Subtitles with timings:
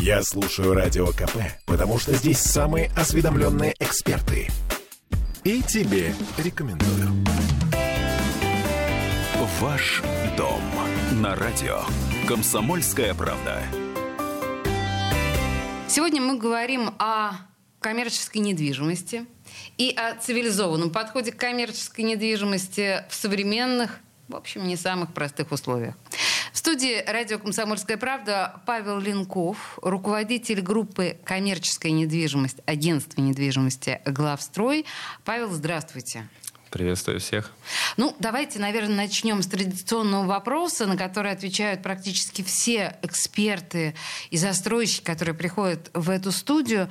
[0.00, 4.48] Я слушаю Радио КП, потому что здесь самые осведомленные эксперты.
[5.42, 7.24] И тебе рекомендую.
[9.60, 10.02] Ваш
[10.36, 10.60] дом
[11.12, 11.80] на радио.
[12.28, 13.62] Комсомольская правда.
[15.88, 17.32] Сегодня мы говорим о
[17.80, 19.24] коммерческой недвижимости
[19.78, 25.94] и о цивилизованном подходе к коммерческой недвижимости в современных, в общем, не самых простых условиях.
[26.56, 34.86] В студии радио «Комсомольская правда» Павел Ленков, руководитель группы «Коммерческая недвижимость» агентства недвижимости «Главстрой».
[35.26, 36.26] Павел, здравствуйте.
[36.70, 37.52] Приветствую всех.
[37.98, 43.94] Ну, давайте, наверное, начнем с традиционного вопроса, на который отвечают практически все эксперты
[44.30, 46.88] и застройщики, которые приходят в эту студию.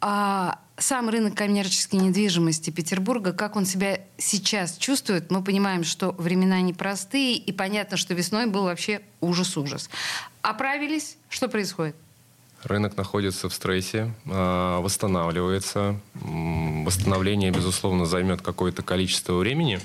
[0.00, 5.30] А сам рынок коммерческой недвижимости Петербурга, как он себя сейчас чувствует?
[5.30, 9.90] Мы понимаем, что времена непростые, и понятно, что весной был вообще ужас-ужас.
[10.40, 11.16] Оправились?
[11.28, 11.96] Что происходит?
[12.62, 16.00] Рынок находится в стрессе, а, восстанавливается.
[16.14, 19.80] Восстановление, безусловно, займет какое-то количество времени.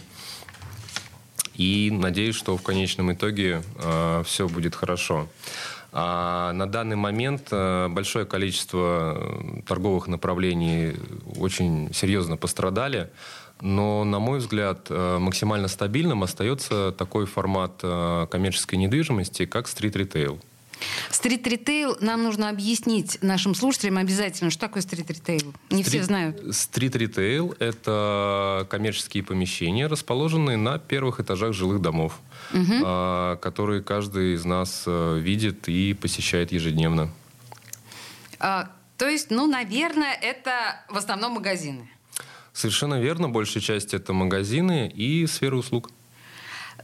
[1.57, 5.27] И надеюсь, что в конечном итоге а, все будет хорошо.
[5.91, 10.95] А на данный момент а, большое количество торговых направлений
[11.35, 13.09] очень серьезно пострадали.
[13.59, 20.39] Но, на мой взгляд, максимально стабильным остается такой формат коммерческой недвижимости, как стрит-ритейл.
[21.17, 25.51] Стрит-ритейл нам нужно объяснить нашим слушателям обязательно, что такое стрит-ритейл.
[25.71, 26.55] Не стрит, все знают.
[26.55, 32.19] Стрит-ритейл– это коммерческие помещения, расположенные на первых этажах жилых домов,
[32.53, 33.37] угу.
[33.41, 37.09] которые каждый из нас э, видит и посещает ежедневно.
[38.39, 41.89] А, то есть, ну, наверное, это в основном магазины.
[42.53, 43.27] Совершенно верно.
[43.27, 45.89] Большая часть это магазины и сфера услуг.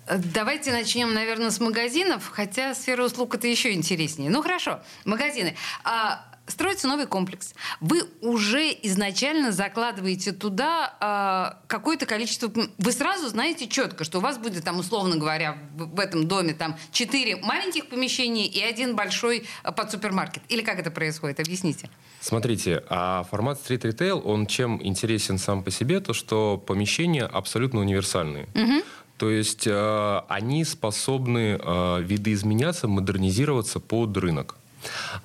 [0.07, 4.29] Давайте начнем, наверное, с магазинов, хотя сфера услуг это еще интереснее.
[4.29, 5.55] Ну хорошо, магазины.
[5.83, 7.53] А, строится новый комплекс.
[7.79, 12.51] Вы уже изначально закладываете туда а, какое-то количество...
[12.77, 16.53] Вы сразу знаете четко, что у вас будет, там, условно говоря, в, в этом доме
[16.53, 20.43] там четыре маленьких помещения и один большой а, под супермаркет.
[20.49, 21.39] Или как это происходит?
[21.39, 21.89] Объясните.
[22.19, 28.47] Смотрите, а формат стрит-ритейл, он чем интересен сам по себе, то что помещения абсолютно универсальные.
[28.53, 28.83] Угу.
[29.17, 34.57] То есть э, они способны э, видоизменяться, модернизироваться под рынок.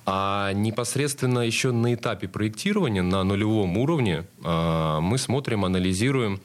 [0.05, 6.39] А непосредственно еще на этапе проектирования, на нулевом уровне, э, мы смотрим, анализируем,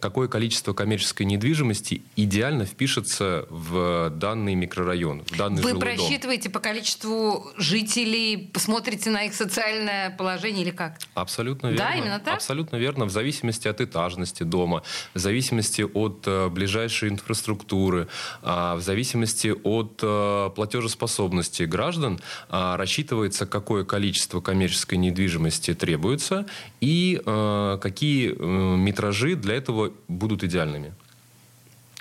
[0.00, 6.54] какое количество коммерческой недвижимости идеально впишется в данный микрорайон, в данный Вы просчитываете дом.
[6.54, 10.98] по количеству жителей, посмотрите на их социальное положение или как?
[11.14, 11.84] Абсолютно верно.
[11.84, 12.34] Да, именно так?
[12.36, 13.04] Абсолютно верно.
[13.04, 14.82] В зависимости от этажности дома,
[15.14, 18.08] в зависимости от э, ближайшей инфраструктуры,
[18.42, 26.46] э, в зависимости от э, платежеспособности граждан э, рассчитывается, какое количество коммерческой недвижимости требуется
[26.80, 30.94] и э, какие метражи для этого будут идеальными.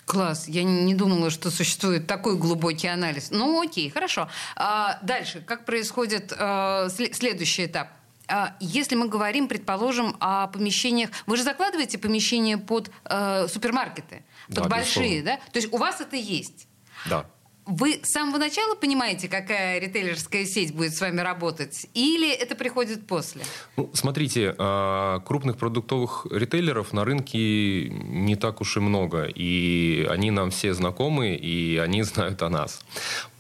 [0.06, 0.48] Класс.
[0.48, 3.30] Я не думала, что существует такой глубокий анализ.
[3.30, 4.28] Ну, окей, хорошо.
[4.56, 7.90] А дальше, как происходит а, следующий этап?
[8.28, 14.56] А, если мы говорим, предположим, о помещениях, вы же закладываете помещения под э, супермаркеты, под
[14.56, 15.42] да, большие, безусловно.
[15.46, 15.52] да?
[15.52, 16.68] То есть у вас это есть?
[17.08, 17.26] Да.
[17.70, 21.86] Вы с самого начала понимаете, какая ритейлерская сеть будет с вами работать?
[21.94, 23.44] Или это приходит после?
[23.78, 29.26] Ну, смотрите, а, крупных продуктовых ритейлеров на рынке не так уж и много.
[29.26, 32.82] И они нам все знакомы, и они знают о нас.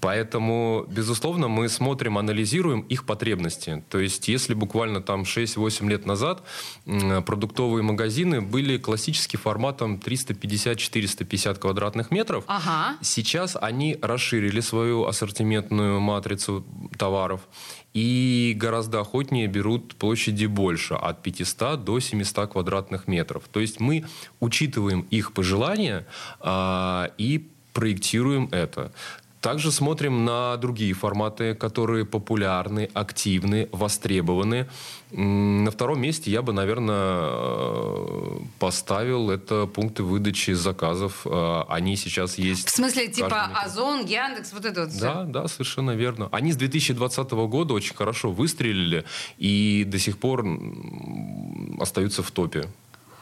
[0.01, 3.83] Поэтому, безусловно, мы смотрим, анализируем их потребности.
[3.89, 6.43] То есть, если буквально там 6-8 лет назад
[6.85, 12.97] продуктовые магазины были классически форматом 350-450 квадратных метров, ага.
[13.01, 16.65] сейчас они расширили свою ассортиментную матрицу
[16.97, 17.41] товаров
[17.93, 23.43] и гораздо охотнее берут площади больше, от 500 до 700 квадратных метров.
[23.51, 24.05] То есть мы
[24.39, 26.05] учитываем их пожелания
[26.39, 28.91] а, и проектируем это.
[29.41, 34.67] Также смотрим на другие форматы, которые популярны, активны, востребованы.
[35.11, 41.25] На втором месте я бы, наверное, поставил это пункты выдачи заказов.
[41.25, 42.67] А, они сейчас есть.
[42.67, 44.99] В смысле, типа Озон, Яндекс, вот это вот все?
[44.99, 46.27] Да, да, совершенно верно.
[46.33, 49.05] Они с 2020 года очень хорошо выстрелили
[49.37, 50.45] и до сих пор
[51.79, 52.67] остаются в топе.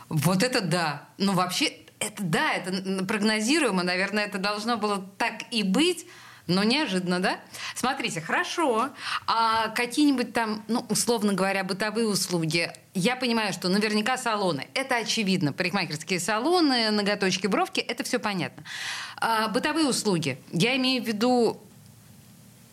[0.10, 1.10] Вот это да.
[1.18, 6.06] Ну, вообще, это да, это прогнозируемо, наверное, это должно было так и быть.
[6.48, 7.42] Но неожиданно, да?
[7.76, 8.92] Смотрите, хорошо.
[9.28, 12.72] А какие-нибудь там, ну, условно говоря, бытовые услуги?
[12.94, 14.68] Я понимаю, что наверняка салоны.
[14.74, 15.52] Это очевидно.
[15.52, 18.64] Парикмахерские салоны, ноготочки, бровки, это все понятно.
[19.18, 20.40] А бытовые услуги.
[20.54, 21.62] Я имею в виду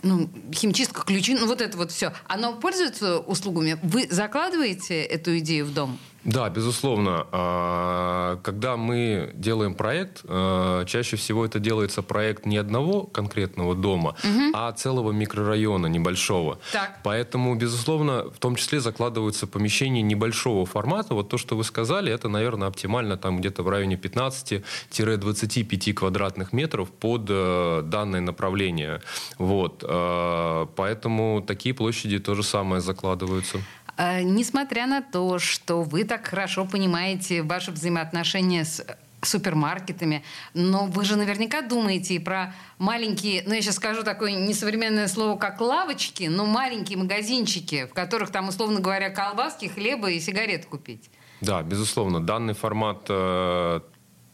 [0.05, 3.79] ну, химчистка, ключи, ну вот это вот все, оно пользуется услугами?
[3.83, 5.99] Вы закладываете эту идею в дом?
[6.25, 7.27] Да, безусловно.
[7.33, 14.17] А, когда мы делаем проект, а, чаще всего это делается проект не одного конкретного дома,
[14.25, 14.51] угу.
[14.55, 16.59] а целого микрорайона небольшого.
[16.73, 17.01] Так.
[17.05, 21.15] Поэтому, безусловно, в том числе закладываются помещения небольшого формата.
[21.15, 26.91] Вот то, что вы сказали, это, наверное, оптимально там где-то в районе 15-25 квадратных метров
[26.91, 29.01] под э, данное направление.
[29.39, 29.85] Вот.
[29.87, 33.61] А, поэтому такие площади тоже самое закладываются.
[33.97, 38.85] Э, несмотря на то, что вы так хорошо понимаете ваши взаимоотношения с
[39.23, 45.09] супермаркетами, но вы же наверняка думаете и про маленькие, ну я сейчас скажу такое несовременное
[45.09, 50.67] слово, как лавочки, но маленькие магазинчики, в которых там, условно говоря, колбаски, хлеба и сигарет
[50.67, 51.11] купить.
[51.41, 53.81] Да, безусловно, данный формат э,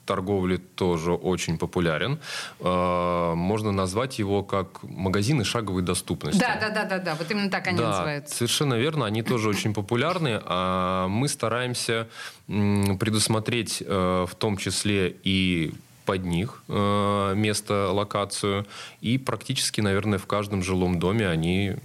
[0.07, 2.19] торговли тоже очень популярен.
[2.61, 6.41] Э, можно назвать его как магазины шаговой доступности.
[6.41, 7.15] Да, да, да, да, да.
[7.15, 8.35] Вот именно так они да, называются.
[8.35, 10.41] Совершенно верно, они тоже очень популярны.
[10.45, 12.09] А мы стараемся
[12.47, 15.73] предусмотреть э, в том числе и
[16.05, 18.67] под них э, место, локацию.
[19.01, 21.77] И практически, наверное, в каждом жилом доме они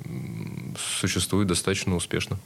[1.00, 2.38] существуют достаточно успешно.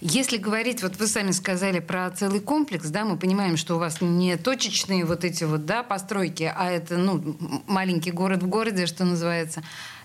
[0.00, 4.00] Если говорить, вот вы сами сказали про целый комплекс, да, мы понимаем, что у вас
[4.00, 9.04] не точечные вот эти вот, да, постройки, а это, ну, маленький город в городе, что
[9.04, 9.62] называется.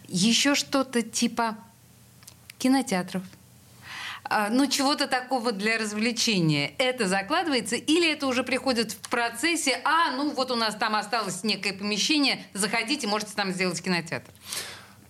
[0.07, 1.57] Еще что-то типа
[2.57, 3.23] кинотеатров,
[4.49, 6.73] ну, чего-то такого для развлечения.
[6.77, 11.43] Это закладывается или это уже приходит в процессе, а, ну, вот у нас там осталось
[11.43, 14.31] некое помещение, заходите, можете там сделать кинотеатр?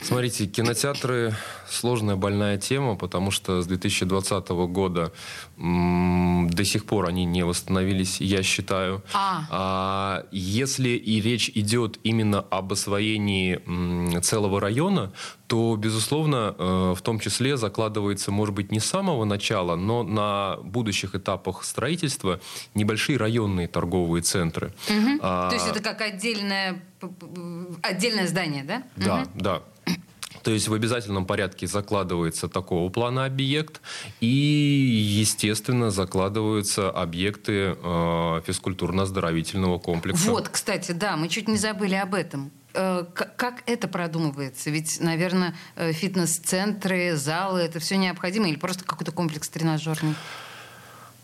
[0.02, 1.34] Смотрите, кинотеатры
[1.68, 5.12] сложная больная тема, потому что с 2020 года
[5.58, 9.04] м, до сих пор они не восстановились, я считаю.
[9.14, 9.48] А.
[9.50, 15.12] А, если и речь идет именно об освоении м, целого района,
[15.48, 20.58] то, безусловно, э, в том числе закладывается, может быть, не с самого начала, но на
[20.64, 22.40] будущих этапах строительства
[22.74, 24.74] небольшие районные торговые центры.
[24.90, 25.20] Угу.
[25.22, 26.82] А, то есть это как отдельное,
[27.82, 28.84] отдельное здание, да?
[28.96, 29.30] Да, угу.
[29.36, 29.62] да.
[30.46, 33.82] То есть в обязательном порядке закладывается такого плана объект,
[34.20, 40.30] и, естественно, закладываются объекты э, физкультурно-оздоровительного комплекса.
[40.30, 42.52] Вот, кстати, да, мы чуть не забыли об этом.
[42.76, 44.70] Э, как это продумывается?
[44.70, 50.14] Ведь, наверное, э, фитнес-центры, залы, это все необходимо или просто какой-то комплекс тренажерный?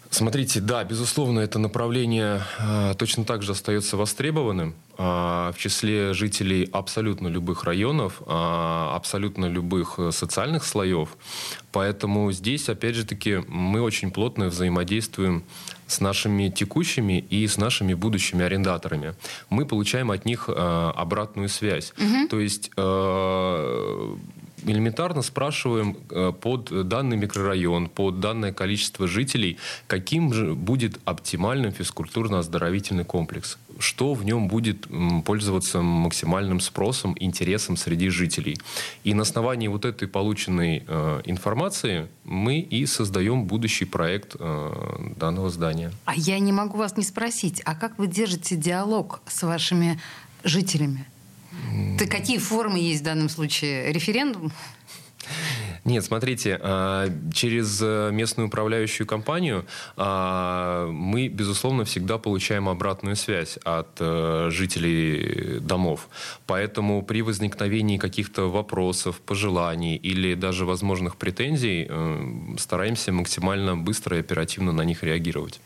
[0.10, 7.28] Смотрите, да, безусловно, это направление э, точно так же остается востребованным в числе жителей абсолютно
[7.28, 8.26] любых районов, э,
[8.96, 11.18] абсолютно любых э, социальных слоев.
[11.72, 15.44] Поэтому здесь, опять же таки, мы очень плотно взаимодействуем
[15.88, 19.16] с нашими текущими и с нашими будущими арендаторами.
[19.50, 21.94] Мы получаем от них э, обратную связь.
[21.98, 22.28] Угу.
[22.30, 24.16] То есть э,
[24.66, 33.06] элементарно спрашиваем э, под данный микрорайон, под данное количество жителей, каким же будет оптимальным физкультурно-оздоровительный
[33.06, 34.88] комплекс, что в нем будет
[35.26, 38.58] пользоваться максимальным спросом, интересом среди жителей.
[39.04, 45.50] И на основании вот этой полученной э, информации мы и создаем будущий проект э, данного
[45.50, 45.92] здания.
[46.06, 50.00] А я не могу вас не спросить, а как вы держите диалог с вашими
[50.44, 51.08] жителями?
[51.98, 53.92] Ты какие формы есть в данном случае?
[53.92, 54.52] Референдум?
[55.84, 59.66] Нет, смотрите, а, через э, местную управляющую компанию
[59.98, 66.08] а, мы, безусловно, всегда получаем обратную связь от э, жителей домов.
[66.46, 74.20] Поэтому при возникновении каких-то вопросов, пожеланий или даже возможных претензий э, стараемся максимально быстро и
[74.20, 75.60] оперативно на них реагировать.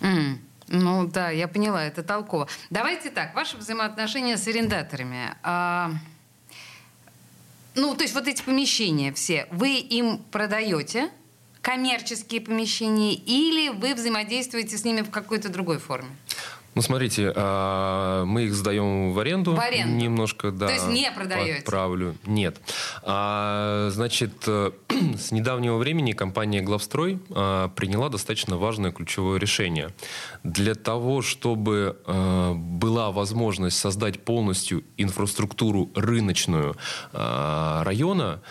[0.00, 0.38] Mm.
[0.68, 2.48] Ну да, я поняла, это толково.
[2.70, 5.36] Давайте так, ваши взаимоотношения с арендаторами.
[5.42, 5.92] А,
[7.74, 11.10] ну, то есть вот эти помещения все, вы им продаете
[11.60, 16.08] коммерческие помещения или вы взаимодействуете с ними в какой-то другой форме?
[16.76, 19.54] Ну, смотрите, а, мы их сдаем в аренду.
[19.54, 19.94] В аренду?
[19.94, 20.66] Немножко, да.
[20.66, 21.62] То есть не продаете?
[21.62, 22.16] Подправлю.
[22.26, 22.60] Нет.
[23.02, 29.88] А, значит, с недавнего времени компания «Главстрой» а, приняла достаточно важное ключевое решение.
[30.44, 36.76] Для того, чтобы была возможность создать полностью инфраструктуру рыночную
[37.12, 38.42] района,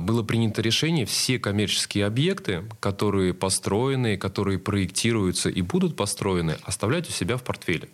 [0.00, 7.12] было принято решение все коммерческие объекты, которые построены, которые проектируются и будут построены, оставлять у
[7.12, 7.88] себя в портфеле.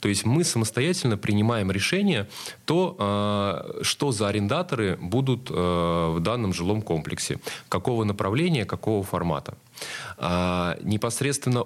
[0.00, 2.28] То есть мы самостоятельно принимаем решение,
[2.64, 7.38] то, а, что за арендаторы будут а, в данном жилом комплексе,
[7.68, 9.54] какого направления, какого формата.
[10.18, 11.64] А, непосредственно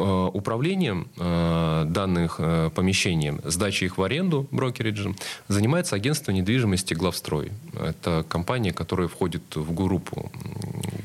[0.00, 5.16] управлением данных помещений, сдачей их в аренду брокериджем,
[5.48, 7.50] занимается агентство недвижимости «Главстрой».
[7.74, 10.30] Это компания, которая входит в группу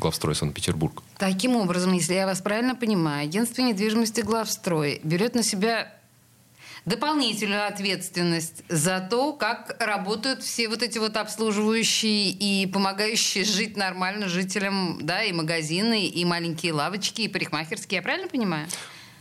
[0.03, 1.01] «Главстрой Санкт-Петербург».
[1.17, 5.91] Таким образом, если я вас правильно понимаю, агентство недвижимости «Главстрой» берет на себя
[6.85, 14.27] дополнительную ответственность за то, как работают все вот эти вот обслуживающие и помогающие жить нормально
[14.27, 17.97] жителям, да, и магазины, и маленькие лавочки, и парикмахерские.
[17.97, 18.67] Я правильно понимаю?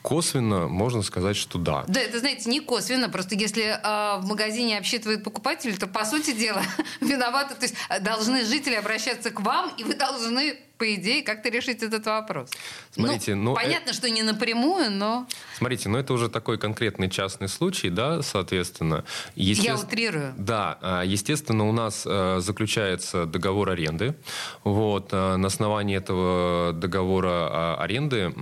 [0.02, 1.84] Косвенно можно сказать, что да.
[1.86, 3.08] Да, это, знаете, не косвенно.
[3.08, 6.62] Просто если э, в магазине обсчитывает покупатель, то, по сути дела,
[7.00, 7.54] виноваты.
[7.54, 12.04] То есть должны жители обращаться к вам, и вы должны по идее, как-то решить этот
[12.06, 12.50] вопрос.
[12.90, 13.92] Смотрите, ну, ну понятно, э...
[13.92, 15.28] что не напрямую, но...
[15.56, 19.04] Смотрите, ну это уже такой конкретный частный случай, да, соответственно.
[19.36, 19.66] Есте...
[19.66, 20.34] Я утрирую.
[20.36, 24.16] Да, а, естественно, у нас э, заключается договор аренды.
[24.64, 28.32] Вот, э, на основании этого договора а, аренды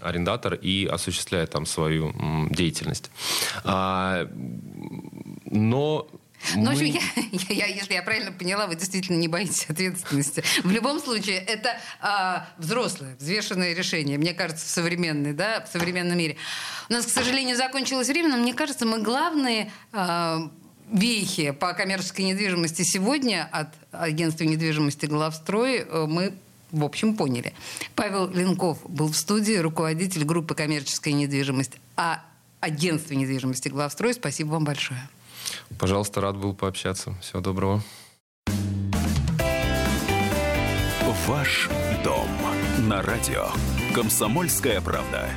[0.00, 2.14] арендатор и осуществляет там свою
[2.48, 3.10] деятельность.
[3.64, 4.26] А,
[5.44, 6.08] но
[6.56, 7.00] ну, в общем, я,
[7.32, 10.42] я, я, если я правильно поняла, вы действительно не боитесь ответственности.
[10.62, 16.18] В любом случае, это а, взрослое, взвешенное решение, мне кажется, в современной, да, в современном
[16.18, 16.36] мире.
[16.88, 20.50] У нас, к сожалению, закончилось время, но мне кажется, мы главные а,
[20.90, 26.34] вехи по коммерческой недвижимости сегодня от агентства недвижимости «Главстрой» э, мы
[26.70, 27.52] в общем, поняли.
[27.94, 32.24] Павел Ленков был в студии, руководитель группы коммерческой недвижимости, а
[32.60, 34.14] агентство недвижимости «Главстрой».
[34.14, 35.06] Спасибо вам большое.
[35.78, 37.14] Пожалуйста, рад был пообщаться.
[37.20, 37.82] Всего доброго.
[41.26, 41.68] Ваш
[42.02, 42.28] дом
[42.88, 43.46] на радио.
[43.94, 45.28] Комсомольская правда.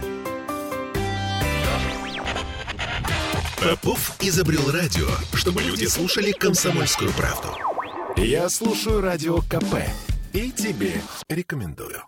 [3.61, 7.49] Попов изобрел радио, чтобы люди слушали комсомольскую правду.
[8.17, 9.75] Я слушаю радио КП
[10.33, 12.01] и тебе рекомендую.